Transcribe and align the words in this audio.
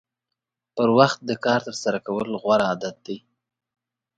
پر 0.75 0.89
وخت 0.99 1.19
د 1.25 1.31
کار 1.45 1.59
ترسره 1.67 1.99
کول 2.07 2.29
غوره 2.41 2.65
عادت 2.69 2.95
دی. 3.05 3.17